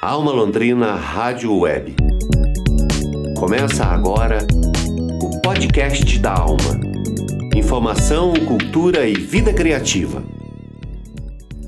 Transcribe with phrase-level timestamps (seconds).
[0.00, 1.96] Alma Londrina Rádio Web.
[3.36, 4.46] Começa agora
[5.20, 6.78] o podcast da Alma.
[7.52, 10.22] Informação, cultura e vida criativa.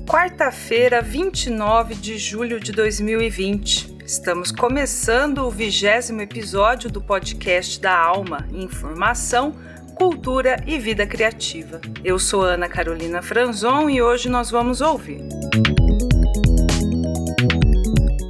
[0.07, 3.97] Quarta-feira, 29 de julho de 2020.
[4.05, 8.47] Estamos começando o vigésimo episódio do podcast da Alma.
[8.53, 9.53] Informação,
[9.95, 11.81] cultura e vida criativa.
[12.01, 15.19] Eu sou Ana Carolina Franzon e hoje nós vamos ouvir.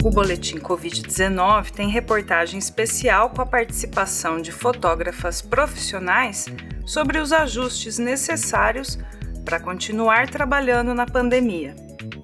[0.04, 6.48] O Boletim Covid-19 tem reportagem especial com a participação de fotógrafas profissionais
[6.86, 8.98] sobre os ajustes necessários
[9.46, 11.76] para continuar trabalhando na pandemia.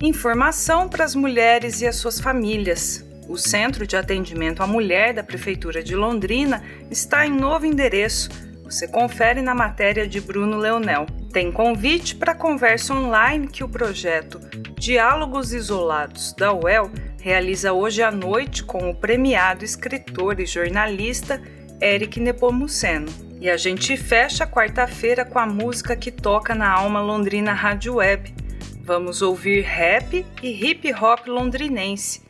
[0.02, 3.05] Informação para as mulheres e as suas famílias.
[3.30, 8.30] O Centro de Atendimento à Mulher da Prefeitura de Londrina está em novo endereço
[8.67, 11.05] você confere na matéria de Bruno Leonel.
[11.31, 14.41] Tem convite para conversa online que o projeto
[14.78, 16.91] Diálogos Isolados da UEL
[17.27, 21.42] realiza hoje à noite com o premiado escritor e jornalista
[21.81, 23.08] Eric Nepomuceno.
[23.42, 28.34] E a gente fecha quarta-feira com a música que toca na Alma Londrina Rádio Web.
[28.81, 32.22] Vamos ouvir rap e hip hop londrinense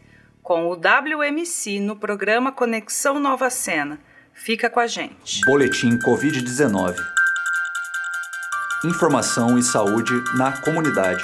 [0.41, 3.99] com o WMC no programa Conexão Nova Cena.
[4.33, 5.41] Fica com a gente.
[5.45, 6.95] Boletim Covid-19.
[8.83, 11.23] Informação e saúde na comunidade.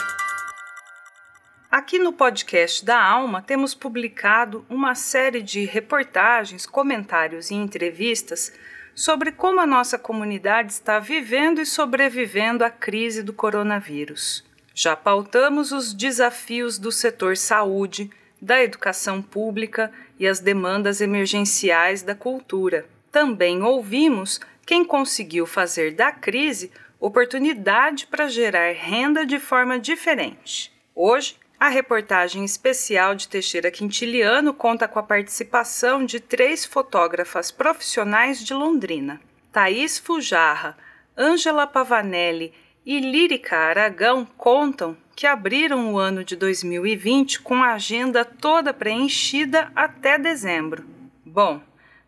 [1.74, 8.54] Aqui no podcast da Alma temos publicado uma série de reportagens, comentários e entrevistas
[8.94, 14.46] sobre como a nossa comunidade está vivendo e sobrevivendo à crise do coronavírus.
[14.76, 22.14] Já pautamos os desafios do setor saúde, da educação pública e as demandas emergenciais da
[22.14, 30.72] cultura também ouvimos quem conseguiu fazer da crise oportunidade para gerar renda de forma diferente.
[30.96, 38.44] Hoje, a reportagem especial de Teixeira Quintiliano conta com a participação de três fotógrafas profissionais
[38.44, 40.78] de Londrina: Thaís Fujarra,
[41.18, 42.54] Ângela Pavanelli
[42.86, 49.72] e Lírica Aragão contam que abriram o ano de 2020 com a agenda toda preenchida
[49.74, 50.84] até dezembro.
[51.26, 51.62] Bom,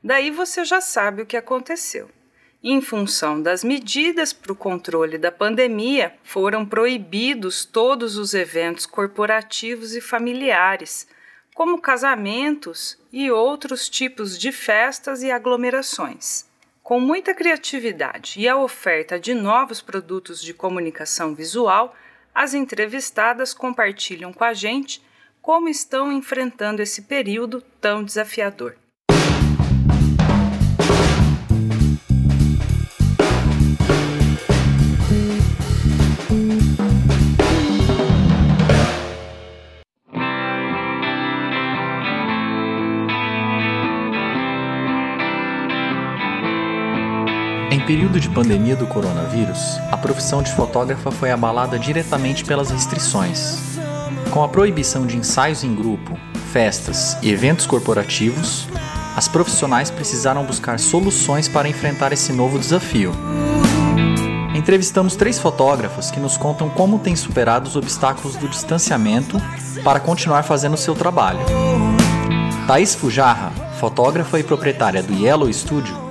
[0.05, 2.07] Daí você já sabe o que aconteceu.
[2.67, 9.93] Em função das medidas para o controle da pandemia, foram proibidos todos os eventos corporativos
[9.93, 11.07] e familiares,
[11.53, 16.47] como casamentos e outros tipos de festas e aglomerações.
[16.81, 21.95] Com muita criatividade e a oferta de novos produtos de comunicação visual,
[22.33, 25.03] as entrevistadas compartilham com a gente
[25.39, 28.75] como estão enfrentando esse período tão desafiador.
[47.85, 53.59] Período de pandemia do coronavírus, a profissão de fotógrafa foi abalada diretamente pelas restrições.
[54.31, 56.18] Com a proibição de ensaios em grupo,
[56.51, 58.68] festas e eventos corporativos,
[59.16, 63.13] as profissionais precisaram buscar soluções para enfrentar esse novo desafio.
[64.56, 69.40] Entrevistamos três fotógrafos que nos contam como têm superado os obstáculos do distanciamento
[69.84, 71.45] para continuar fazendo seu trabalho.
[72.66, 76.04] Thaís Fujarra, fotógrafa e proprietária do Yellow Studio,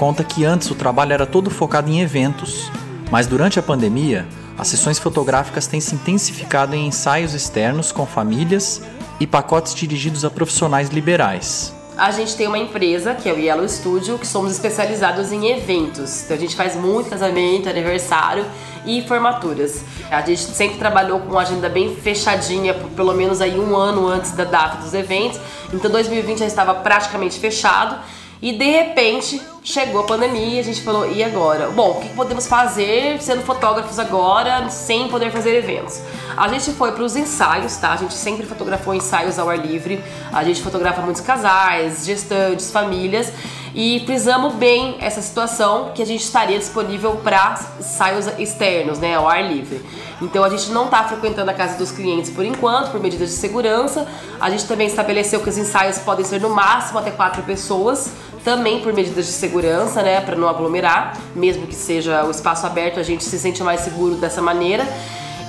[0.00, 2.72] conta que antes o trabalho era todo focado em eventos,
[3.10, 8.80] mas durante a pandemia, as sessões fotográficas têm se intensificado em ensaios externos com famílias
[9.20, 11.74] e pacotes dirigidos a profissionais liberais.
[11.98, 16.24] A gente tem uma empresa, que é o Yellow Studio, que somos especializados em eventos.
[16.24, 18.46] Então a gente faz muito casamento, aniversário
[18.86, 19.84] e formaturas.
[20.10, 24.32] A gente sempre trabalhou com uma agenda bem fechadinha, pelo menos aí um ano antes
[24.32, 25.38] da data dos eventos.
[25.74, 27.98] Então 2020 já estava praticamente fechado
[28.40, 31.68] e de repente chegou a pandemia e a gente falou: e agora?
[31.70, 36.00] Bom, o que podemos fazer sendo fotógrafos agora sem poder fazer eventos?
[36.36, 37.92] A gente foi para os ensaios, tá?
[37.92, 40.02] A gente sempre fotografou ensaios ao ar livre.
[40.32, 43.32] A gente fotografa muitos casais, gestantes, famílias
[43.74, 49.28] e frisamos bem essa situação que a gente estaria disponível para ensaios externos, né, ao
[49.28, 49.80] ar livre.
[50.20, 53.36] Então a gente não está frequentando a casa dos clientes por enquanto, por medidas de
[53.36, 54.06] segurança.
[54.40, 58.10] A gente também estabeleceu que os ensaios podem ser no máximo até quatro pessoas
[58.44, 62.98] também por medidas de segurança, né, para não aglomerar, mesmo que seja o espaço aberto,
[62.98, 64.86] a gente se sente mais seguro dessa maneira.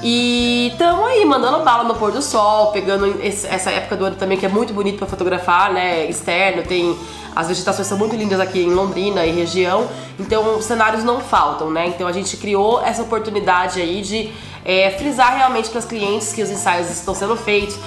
[0.04, 4.16] E estamos aí mandando bala no pôr do sol, pegando esse, essa época do ano
[4.16, 6.06] também que é muito bonito para fotografar, né?
[6.06, 6.98] Externo, tem
[7.36, 9.88] as vegetações são muito lindas aqui em Londrina e região,
[10.20, 11.88] então cenários não faltam, né?
[11.88, 14.32] Então a gente criou essa oportunidade aí de
[14.66, 17.78] é, frisar realmente para os clientes que os ensaios estão sendo feitos.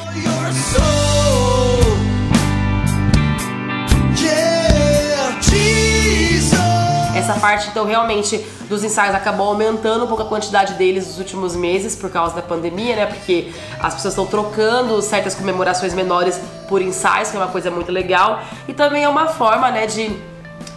[7.25, 8.37] Essa parte, então, realmente,
[8.69, 12.43] dos ensaios acabou aumentando um pouco a quantidade deles nos últimos meses por causa da
[12.43, 13.07] pandemia, né?
[13.07, 13.51] Porque
[13.81, 16.39] as pessoas estão trocando certas comemorações menores
[16.69, 18.43] por ensaios, que é uma coisa muito legal.
[18.69, 20.15] E também é uma forma, né, de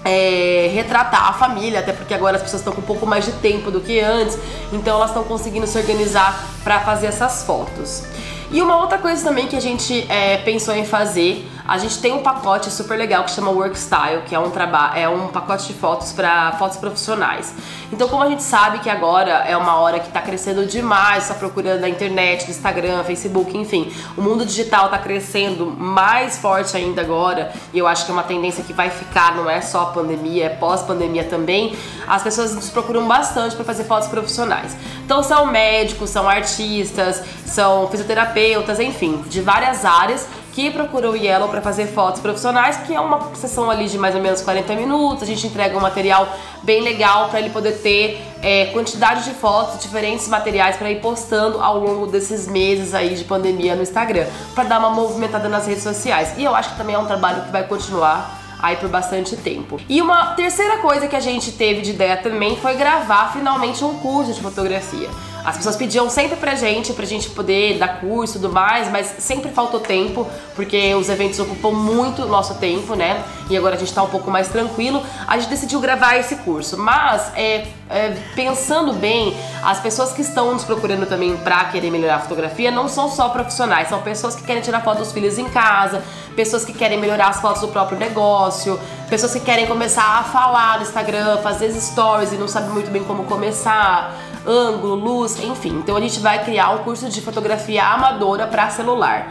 [0.05, 3.33] é, retratar a família, até porque agora as pessoas estão com um pouco mais de
[3.33, 4.39] tempo do que antes,
[4.71, 8.05] então elas estão conseguindo se organizar para fazer essas fotos.
[8.49, 12.13] E uma outra coisa também que a gente é, pensou em fazer a gente tem
[12.13, 15.73] um pacote super legal que chama Workstyle, que é um trabalho, é um pacote de
[15.73, 17.53] fotos para fotos profissionais.
[17.91, 21.33] Então, como a gente sabe que agora é uma hora que está crescendo demais essa
[21.33, 27.01] procura na internet, no Instagram, Facebook, enfim, o mundo digital está crescendo mais forte ainda
[27.01, 29.85] agora, e eu acho que é uma tendência que vai ficar, não é só a
[29.87, 31.75] pandemia, é pós-pandemia também.
[32.07, 34.77] As pessoas nos procuram bastante para fazer fotos profissionais.
[35.03, 40.25] Então, são médicos, são artistas, são fisioterapeutas, enfim, de várias áreas
[40.57, 44.15] que procurou o Yellow para fazer fotos profissionais, que é uma sessão ali de mais
[44.15, 45.21] ou menos 40 minutos.
[45.21, 46.27] A gente entrega um material
[46.63, 51.61] bem legal para ele poder ter é, quantidade de fotos, diferentes materiais para ir postando
[51.61, 54.25] ao longo desses meses aí de pandemia no Instagram,
[54.55, 56.33] para dar uma movimentada nas redes sociais.
[56.39, 59.79] E eu acho que também é um trabalho que vai continuar aí por bastante tempo.
[59.87, 63.99] E uma terceira coisa que a gente teve de ideia também foi gravar finalmente um
[63.99, 65.07] curso de fotografia.
[65.47, 69.15] As pessoas pediam sempre pra gente, pra gente poder dar curso e tudo mais, mas
[69.19, 70.27] sempre faltou tempo,
[70.57, 73.23] porque os eventos ocupam muito nosso tempo, né?
[73.49, 75.01] E agora a gente tá um pouco mais tranquilo.
[75.25, 80.51] A gente decidiu gravar esse curso, mas é, é, pensando bem, as pessoas que estão
[80.51, 84.43] nos procurando também pra querer melhorar a fotografia não são só profissionais, são pessoas que
[84.43, 86.03] querem tirar foto dos filhos em casa,
[86.35, 88.77] pessoas que querem melhorar as fotos do próprio negócio,
[89.09, 93.01] pessoas que querem começar a falar no Instagram, fazer stories e não sabem muito bem
[93.05, 94.13] como começar
[94.47, 95.77] ângulo, luz, enfim.
[95.79, 99.29] Então a gente vai criar um curso de fotografia amadora para celular.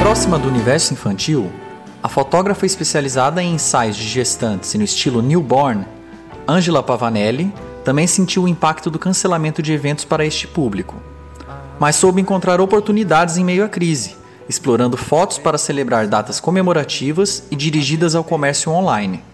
[0.00, 1.50] Próxima do universo infantil,
[2.02, 5.86] a fotógrafa especializada em ensaios de gestantes no estilo newborn,
[6.48, 7.52] Angela Pavanelli,
[7.90, 10.94] também sentiu o impacto do cancelamento de eventos para este público,
[11.76, 14.14] mas soube encontrar oportunidades em meio à crise,
[14.48, 19.24] explorando fotos para celebrar datas comemorativas e dirigidas ao comércio online.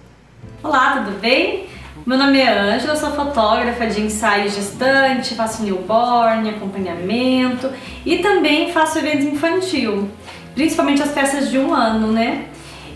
[0.62, 1.66] Olá, tudo bem?
[2.06, 7.68] Meu nome é Ângela, sou fotógrafa de ensaio gestante, faço newborn, acompanhamento
[8.06, 10.08] e também faço eventos infantil,
[10.54, 12.46] principalmente as festas de um ano, né?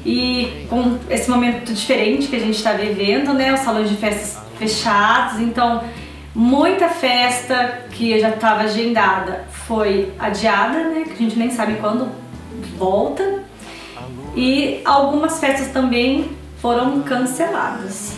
[0.07, 3.53] E com esse momento diferente que a gente está vivendo, né?
[3.53, 5.83] Os salões de festas fechados, então
[6.35, 11.05] muita festa que já estava agendada foi adiada, né?
[11.05, 12.09] Que a gente nem sabe quando
[12.77, 13.43] volta.
[14.37, 16.31] E algumas festas também
[16.61, 18.17] foram canceladas.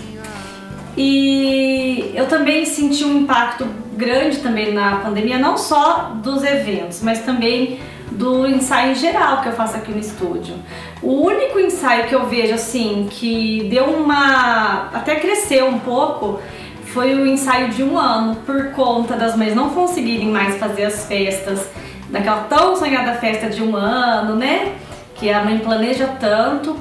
[0.96, 3.66] E eu também senti um impacto
[3.96, 7.80] grande também na pandemia, não só dos eventos, mas também
[8.12, 10.54] do ensaio geral que eu faço aqui no estúdio.
[11.02, 14.88] O único ensaio que eu vejo assim que deu uma.
[14.92, 16.40] até cresceu um pouco
[16.92, 21.06] foi o ensaio de um ano, por conta das mães não conseguirem mais fazer as
[21.06, 21.66] festas,
[22.10, 24.74] daquela tão sonhada festa de um ano, né?
[25.14, 26.76] Que a mãe planeja tanto.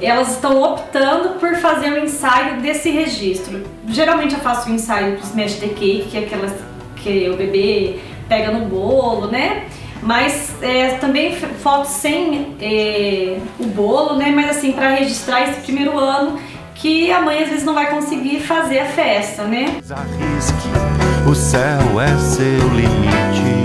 [0.00, 3.62] Elas estão optando por fazer o ensaio desse registro.
[3.86, 6.54] Geralmente eu faço o ensaio do Smash the Cake, que é aquelas
[6.96, 9.66] que o bebê pega no bolo, né?
[10.02, 14.32] Mas é, também fotos sem é, o bolo, né?
[14.34, 16.38] Mas assim, para registrar esse primeiro ano
[16.74, 19.76] que a mãe às vezes não vai conseguir fazer a festa, né?
[19.90, 20.68] Arrisque,
[21.28, 23.60] o céu é seu limite.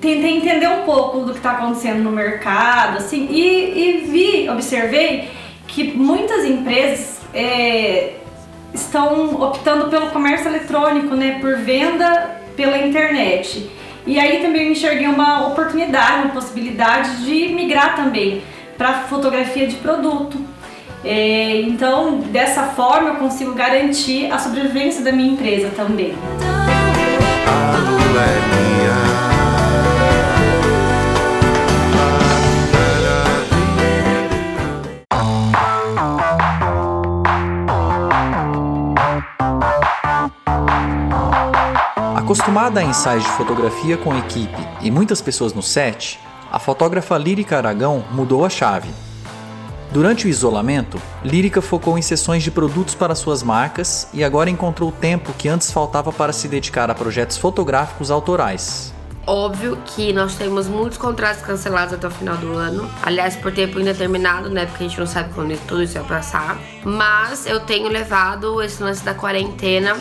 [0.00, 5.30] Tentei entender um pouco do que está acontecendo no mercado, assim, e, e, vi, observei
[5.66, 8.14] que muitas empresas é,
[8.74, 13.70] estão optando pelo comércio eletrônico, né, por venda pela internet.
[14.06, 18.42] E aí também eu enxerguei uma oportunidade, uma possibilidade de migrar também
[18.76, 20.38] para fotografia de produto.
[21.04, 26.14] É, então, dessa forma, eu consigo garantir a sobrevivência da minha empresa também.
[42.52, 47.56] Acostumada a ensaios de fotografia com equipe e muitas pessoas no set, a fotógrafa Lírica
[47.56, 48.90] Aragão mudou a chave.
[49.90, 54.90] Durante o isolamento, Lírica focou em sessões de produtos para suas marcas e agora encontrou
[54.90, 58.92] o tempo que antes faltava para se dedicar a projetos fotográficos autorais.
[59.26, 62.86] Óbvio que nós temos muitos contratos cancelados até o final do ano.
[63.02, 64.66] Aliás, por tempo indeterminado, né?
[64.66, 66.58] Porque a gente não sabe quando tudo isso vai passar.
[66.84, 69.96] Mas eu tenho levado esse lance da quarentena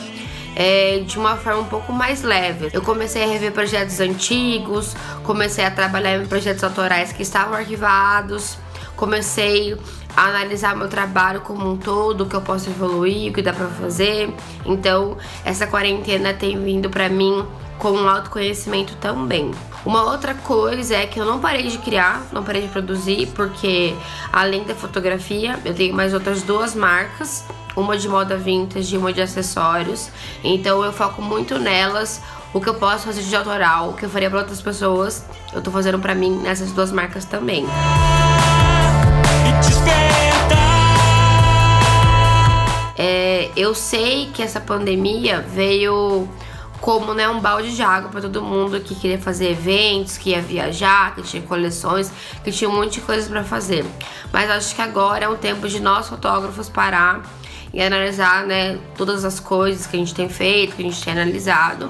[0.56, 2.70] é, de uma forma um pouco mais leve.
[2.74, 8.58] Eu comecei a rever projetos antigos, comecei a trabalhar em projetos autorais que estavam arquivados,
[8.96, 9.78] comecei
[10.16, 13.54] a analisar meu trabalho como um todo, o que eu posso evoluir, o que dá
[13.54, 14.34] para fazer.
[14.66, 17.46] Então, essa quarentena tem vindo para mim
[17.78, 19.52] com um autoconhecimento também.
[19.84, 23.96] Uma outra coisa é que eu não parei de criar, não parei de produzir, porque
[24.32, 27.44] além da fotografia, eu tenho mais outras duas marcas,
[27.76, 30.10] uma de moda vintage e uma de acessórios.
[30.44, 32.22] Então eu foco muito nelas,
[32.54, 35.24] o que eu posso fazer de autoral, o que eu faria para outras pessoas,
[35.54, 37.66] eu tô fazendo para mim nessas duas marcas também.
[42.98, 46.30] É, eu sei que essa pandemia veio
[46.82, 50.42] como né, um balde de água para todo mundo que queria fazer eventos, que ia
[50.42, 52.12] viajar, que tinha coleções,
[52.44, 53.86] que tinha um monte de coisas para fazer.
[54.34, 57.22] Mas acho que agora é um tempo de nós fotógrafos parar
[57.74, 61.14] e analisar né, todas as coisas que a gente tem feito, que a gente tem
[61.14, 61.90] analisado.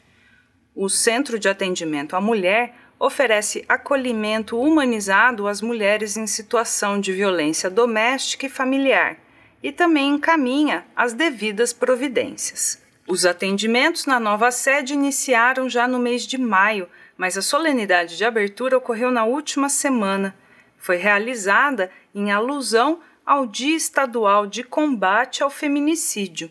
[0.74, 7.70] O Centro de Atendimento à Mulher oferece acolhimento humanizado às mulheres em situação de violência
[7.70, 9.16] doméstica e familiar
[9.62, 12.82] e também encaminha as devidas providências.
[13.06, 18.24] Os atendimentos na nova sede iniciaram já no mês de maio, mas a solenidade de
[18.24, 20.36] abertura ocorreu na última semana.
[20.76, 26.50] Foi realizada em alusão ao Dia Estadual de Combate ao Feminicídio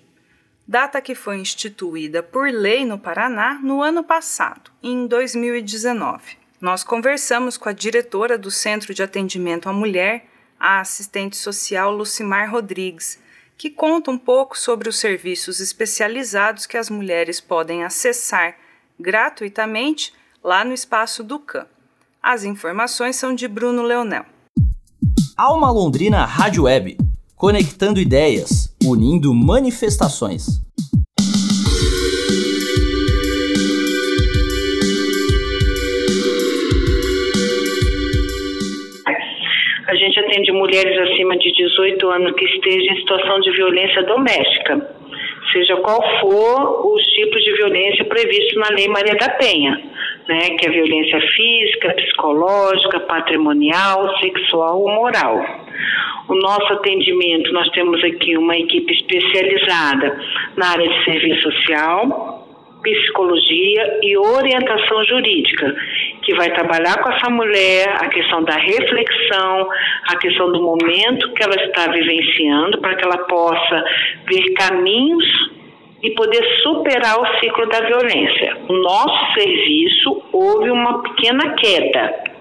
[0.67, 6.37] data que foi instituída por lei no Paraná no ano passado, em 2019.
[6.59, 10.25] Nós conversamos com a diretora do Centro de Atendimento à Mulher,
[10.59, 13.19] a assistente social Lucimar Rodrigues,
[13.57, 18.57] que conta um pouco sobre os serviços especializados que as mulheres podem acessar
[18.99, 21.65] gratuitamente lá no espaço do CAM.
[22.21, 24.25] As informações são de Bruno Leonel.
[25.35, 26.97] Alma Londrina Rádio Web,
[27.35, 30.65] conectando ideias unindo manifestações.
[39.87, 44.95] A gente atende mulheres acima de 18 anos que estejam em situação de violência doméstica,
[45.51, 49.81] seja qual for os tipos de violência previstos na Lei Maria da Penha,
[50.27, 55.66] né, que é violência física, psicológica, patrimonial, sexual ou moral
[56.27, 60.19] o nosso atendimento, nós temos aqui uma equipe especializada
[60.55, 62.47] na área de serviço social,
[62.83, 65.75] psicologia e orientação jurídica,
[66.21, 69.69] que vai trabalhar com essa mulher a questão da reflexão,
[70.09, 73.83] a questão do momento que ela está vivenciando, para que ela possa
[74.27, 75.25] ver caminhos
[76.03, 78.57] e poder superar o ciclo da violência.
[78.69, 82.36] O nosso serviço houve uma pequena queda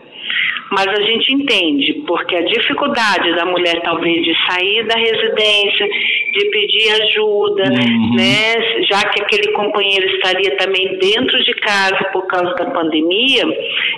[0.71, 5.89] mas a gente entende, porque a dificuldade da mulher talvez de sair da residência,
[6.33, 8.15] de pedir ajuda, uhum.
[8.17, 13.45] né, já que aquele companheiro estaria também dentro de casa por causa da pandemia,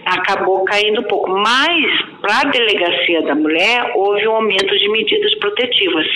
[0.05, 1.31] acabou caindo um pouco.
[1.31, 6.07] Mas para a delegacia da mulher houve um aumento de medidas protetivas.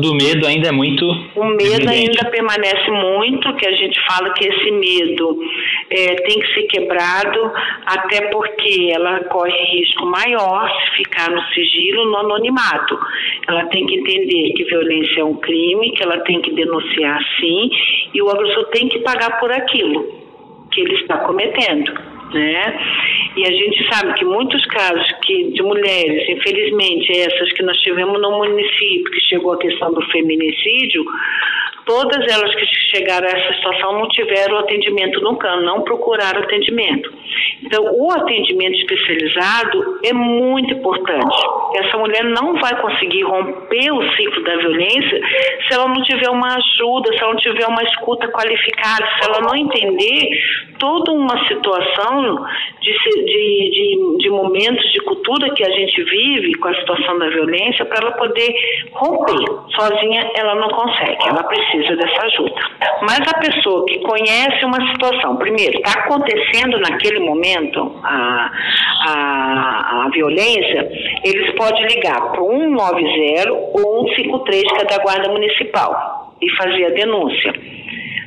[0.00, 1.04] Do medo ainda é muito.
[1.36, 1.90] O medo evidente.
[1.90, 5.38] ainda permanece muito, que a gente fala que esse medo
[5.90, 7.52] é, tem que ser quebrado,
[7.86, 12.98] até porque ela corre risco maior se ficar no sigilo, no anonimato.
[13.48, 17.70] Ela tem que entender que violência é um crime, que ela tem que denunciar sim,
[18.14, 20.20] e o agressor tem que pagar por aquilo
[20.72, 22.78] que ele está cometendo né?
[23.36, 28.20] E a gente sabe que muitos casos que, de mulheres, infelizmente essas que nós tivemos
[28.20, 31.04] no município, que chegou a questão do feminicídio,
[31.86, 37.12] todas elas que chegaram a essa situação não tiveram atendimento no CAN, não procuraram atendimento.
[37.62, 41.36] Então, o atendimento especializado é muito importante.
[41.74, 45.20] Essa mulher não vai conseguir romper o ciclo da violência
[45.68, 49.40] se ela não tiver uma ajuda, se ela não tiver uma escuta qualificada, se ela
[49.40, 50.28] não entender
[50.78, 52.44] toda uma situação
[52.80, 57.28] de, de, de, de momentos de cultura que a gente vive com a situação da
[57.28, 58.54] violência para ela poder
[58.92, 59.44] romper.
[59.76, 62.60] Sozinha ela não consegue, ela precisa dessa ajuda.
[63.02, 68.50] Mas a pessoa que conhece uma situação, primeiro, está acontecendo naquele momento a,
[69.06, 70.90] a, a violência,
[71.24, 76.90] eles podem ligar para 190 ou 153, que é da Guarda Municipal, e fazer a
[76.90, 77.52] denúncia.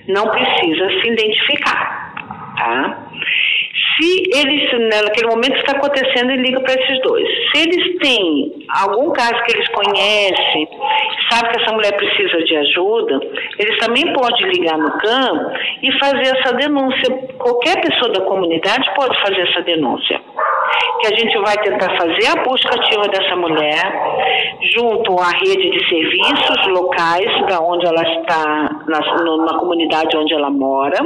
[0.08, 2.14] Não precisa se identificar,
[2.58, 3.08] tá?
[3.96, 4.72] Se eles,
[5.04, 7.28] naquele momento está acontecendo, ele liga para esses dois.
[7.52, 10.68] Se eles têm algum caso que eles conhecem,
[11.30, 13.20] sabe que essa mulher precisa de ajuda,
[13.60, 17.14] eles também podem ligar no CAM e fazer essa denúncia.
[17.38, 20.20] Qualquer pessoa da comunidade pode fazer essa denúncia.
[21.02, 23.84] Que a gente vai tentar fazer a busca ativa dessa mulher
[24.76, 29.00] junto à rede de serviços locais da onde ela está, na,
[29.38, 30.98] na comunidade onde ela mora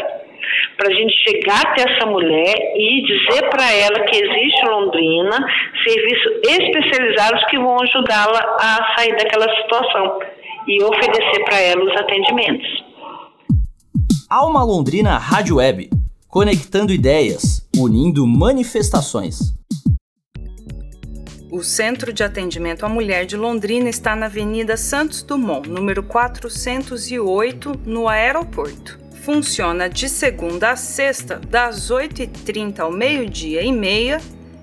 [0.77, 5.38] para a gente chegar até essa mulher e dizer para ela que existe Londrina
[5.83, 10.20] serviços especializados que vão ajudá-la a sair daquela situação
[10.68, 12.68] e oferecer para ela os atendimentos.
[14.29, 15.90] Alma Londrina Rádio Web,
[16.27, 19.55] conectando ideias, unindo manifestações.
[21.50, 27.72] O Centro de Atendimento à Mulher de Londrina está na Avenida Santos Dumont, número 408,
[27.85, 34.22] no aeroporto funciona de segunda a sexta, das 8h30 ao meio-dia e meia,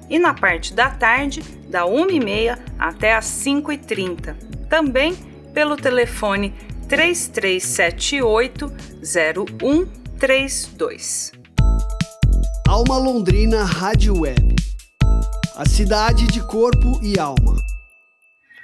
[0.08, 4.34] e na parte da tarde, da 1h30 até as 5h30.
[4.70, 5.14] Também
[5.52, 6.54] pelo telefone
[6.88, 8.72] 3378
[9.02, 11.32] 0132.
[12.66, 14.56] Alma Londrina Rádio Web.
[15.56, 17.62] A cidade de corpo e alma.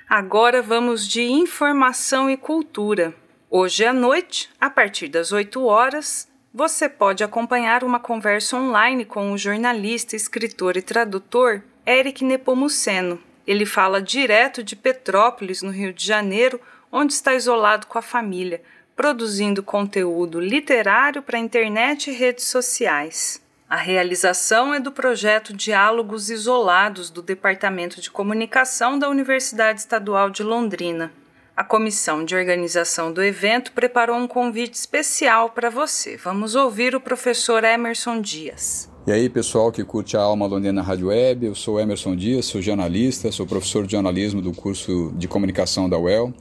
[0.08, 3.14] Agora vamos de informação e cultura.
[3.52, 9.32] Hoje à noite, a partir das 8 horas, você pode acompanhar uma conversa online com
[9.32, 13.20] o jornalista, escritor e tradutor Eric Nepomuceno.
[13.44, 16.60] Ele fala direto de Petrópolis, no Rio de Janeiro,
[16.92, 18.62] onde está isolado com a família,
[18.94, 23.42] produzindo conteúdo literário para internet e redes sociais.
[23.68, 30.44] A realização é do projeto Diálogos Isolados do Departamento de Comunicação da Universidade Estadual de
[30.44, 31.12] Londrina.
[31.56, 36.16] A comissão de organização do evento preparou um convite especial para você.
[36.16, 38.90] Vamos ouvir o professor Emerson Dias.
[39.06, 42.62] E aí, pessoal que curte a Alma Londrina Rádio Web, eu sou Emerson Dias, sou
[42.62, 46.32] jornalista, sou professor de jornalismo do curso de comunicação da UEL.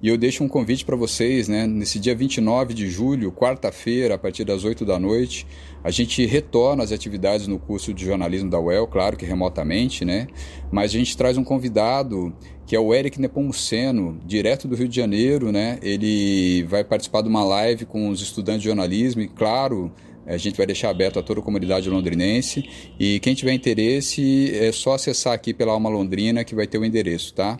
[0.00, 1.66] E eu deixo um convite para vocês, né?
[1.66, 5.44] Nesse dia 29 de julho, quarta-feira, a partir das 8 da noite,
[5.82, 10.28] a gente retorna as atividades no curso de jornalismo da UEL, claro que remotamente, né?
[10.70, 12.32] Mas a gente traz um convidado
[12.64, 15.80] que é o Eric Nepomuceno, direto do Rio de Janeiro, né?
[15.82, 19.90] Ele vai participar de uma live com os estudantes de jornalismo e, claro,
[20.24, 22.62] a gente vai deixar aberto a toda a comunidade londrinense.
[23.00, 26.84] E quem tiver interesse, é só acessar aqui pela Alma Londrina que vai ter o
[26.84, 27.58] endereço, tá?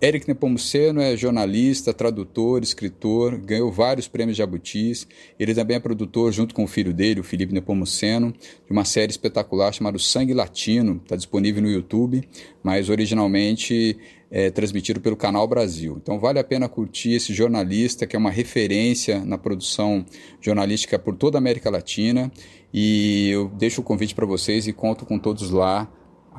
[0.00, 5.06] Eric Nepomuceno é jornalista, tradutor, escritor, ganhou vários prêmios Jabutis.
[5.38, 9.10] Ele também é produtor, junto com o filho dele, o Felipe Nepomuceno, de uma série
[9.10, 11.00] espetacular chamada Sangue Latino.
[11.02, 12.26] Está disponível no YouTube,
[12.62, 13.96] mas originalmente
[14.30, 15.98] é transmitido pelo Canal Brasil.
[16.00, 20.04] Então vale a pena curtir esse jornalista, que é uma referência na produção
[20.40, 22.30] jornalística por toda a América Latina.
[22.72, 25.90] E eu deixo o convite para vocês e conto com todos lá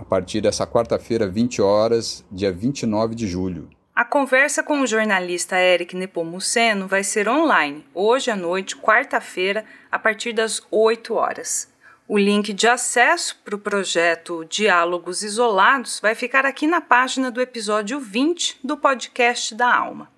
[0.01, 3.69] a partir dessa quarta-feira, 20 horas, dia 29 de julho.
[3.95, 9.99] A conversa com o jornalista Eric Nepomuceno vai ser online, hoje à noite, quarta-feira, a
[9.99, 11.71] partir das 8 horas.
[12.07, 17.39] O link de acesso para o projeto Diálogos Isolados vai ficar aqui na página do
[17.39, 20.09] episódio 20 do podcast da Alma.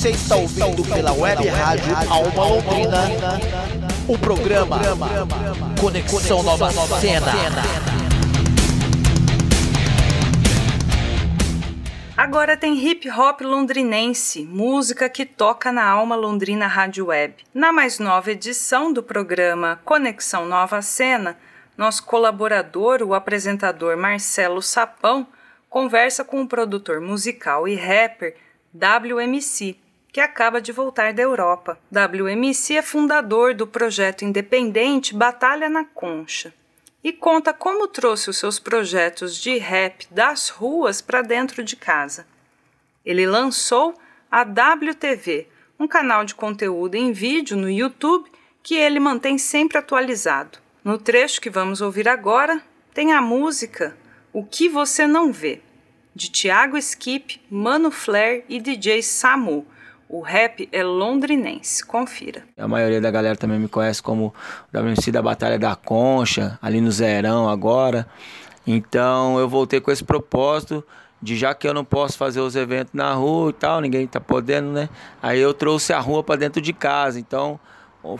[0.00, 3.02] Você está ouvindo pela web rádio Alma Londrina
[4.08, 4.78] o programa
[5.78, 7.32] Conexão Nova Cena.
[12.16, 17.44] Agora tem hip hop londrinense, música que toca na alma londrina Rádio Web.
[17.52, 21.36] Na mais nova edição do programa Conexão Nova Cena,
[21.76, 25.26] nosso colaborador, o apresentador Marcelo Sapão,
[25.68, 28.34] conversa com o produtor musical e rapper
[28.74, 29.76] WMC,
[30.12, 31.78] que acaba de voltar da Europa.
[31.90, 36.52] WMC é fundador do projeto independente Batalha na Concha
[37.02, 42.26] e conta como trouxe os seus projetos de rap das ruas para dentro de casa.
[43.04, 43.94] Ele lançou
[44.30, 48.30] a WTV, um canal de conteúdo em vídeo no YouTube
[48.62, 50.58] que ele mantém sempre atualizado.
[50.84, 53.96] No trecho que vamos ouvir agora, tem a música
[54.32, 55.60] O que você não vê,
[56.14, 59.66] de Tiago Skip, Mano Flair e DJ Samu
[60.12, 62.42] o rap é londrinense, confira.
[62.58, 64.34] A maioria da galera também me conhece como
[64.74, 68.08] WMC da Batalha da Concha, ali no Zerão agora.
[68.66, 70.84] Então eu voltei com esse propósito
[71.22, 74.18] de já que eu não posso fazer os eventos na rua e tal, ninguém tá
[74.18, 74.88] podendo, né?
[75.22, 77.20] Aí eu trouxe a rua para dentro de casa.
[77.20, 77.60] Então,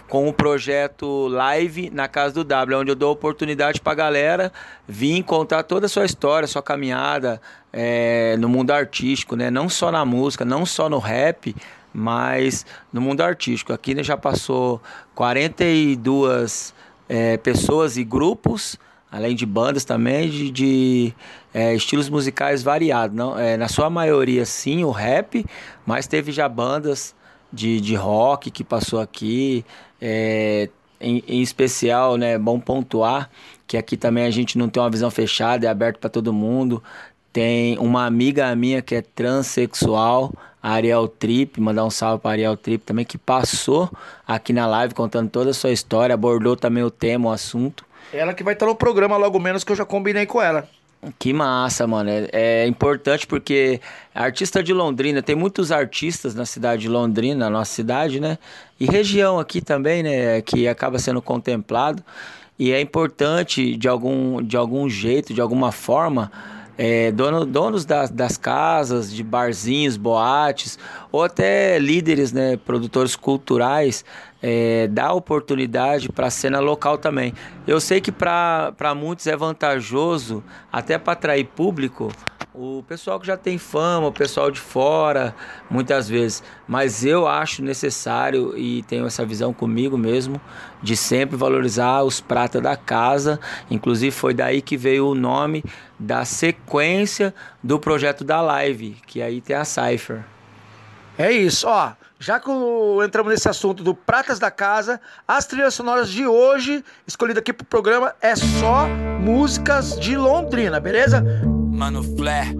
[0.08, 4.52] com o projeto Live na casa do W, onde eu dou oportunidade para galera
[4.86, 7.40] vir contar toda a sua história, sua caminhada
[7.72, 9.50] é, no mundo artístico, né?
[9.50, 11.56] Não só na música, não só no rap,
[11.92, 13.72] mas no mundo artístico.
[13.72, 14.80] Aqui né, já passou
[15.14, 16.74] 42
[17.08, 18.78] é, pessoas e grupos,
[19.10, 21.14] além de bandas também, de, de
[21.52, 23.16] é, estilos musicais variados.
[23.16, 25.44] Não, é, na sua maioria, sim, o rap,
[25.84, 27.14] mas teve já bandas
[27.52, 29.64] de, de rock que passou aqui.
[30.00, 30.68] É,
[31.02, 33.30] em, em, especial, né, bom pontuar
[33.70, 36.82] que aqui também a gente não tem uma visão fechada, é aberto para todo mundo.
[37.32, 42.56] Tem uma amiga minha que é transexual, a Ariel Trip, mandar um salve para Ariel
[42.56, 43.90] Trip também, que passou
[44.26, 47.84] aqui na live contando toda a sua história, abordou também o tema, o assunto.
[48.12, 50.68] Ela que vai estar no programa logo menos que eu já combinei com ela.
[51.18, 52.10] Que massa, mano.
[52.10, 53.80] É, é, importante porque
[54.14, 58.36] artista de Londrina, tem muitos artistas na cidade de Londrina, na nossa cidade, né?
[58.78, 60.42] E região aqui também, né?
[60.42, 62.04] Que acaba sendo contemplado.
[62.58, 66.30] E é importante, de algum, de algum jeito, de alguma forma,
[66.82, 70.78] é, dono, donos das, das casas, de barzinhos, boates,
[71.12, 74.02] ou até líderes, né, produtores culturais,
[74.42, 77.34] é, dá oportunidade para a cena local também.
[77.66, 82.10] Eu sei que para muitos é vantajoso, até para atrair público,
[82.52, 85.34] o pessoal que já tem fama, o pessoal de fora,
[85.70, 86.42] muitas vezes.
[86.66, 90.40] Mas eu acho necessário e tenho essa visão comigo mesmo
[90.82, 93.38] de sempre valorizar os pratas da casa.
[93.70, 95.64] Inclusive foi daí que veio o nome
[95.98, 100.24] da sequência do projeto da live, que aí tem a Cypher.
[101.20, 101.92] É isso, ó.
[102.18, 102.50] Já que
[103.04, 107.66] entramos nesse assunto do Pratas da Casa, as trilhas sonoras de hoje, escolhidas aqui pro
[107.66, 108.88] programa, é só
[109.20, 111.22] músicas de Londrina, beleza?
[111.44, 112.54] Mano Flair.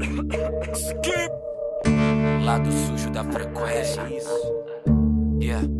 [2.44, 4.03] Lado sujo da frequência.
[5.40, 5.80] Yeah.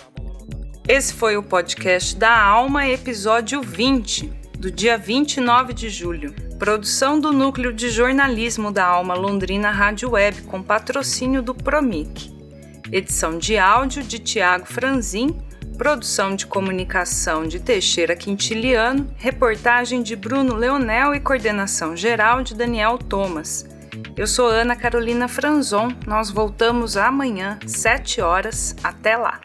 [0.87, 4.31] Esse foi o podcast da Alma, episódio 20,
[4.65, 6.35] do dia 29 de julho.
[6.59, 12.35] Produção do Núcleo de Jornalismo da Alma Londrina Rádio Web, com patrocínio do Promic.
[12.91, 15.37] Edição de áudio de Tiago Franzin,
[15.77, 22.97] produção de comunicação de Teixeira Quintiliano, reportagem de Bruno Leonel e coordenação geral de Daniel
[22.97, 23.69] Thomas.
[24.17, 25.89] Eu sou Ana Carolina Franzon.
[26.07, 28.75] Nós voltamos amanhã, 7 horas.
[28.83, 29.43] Até lá!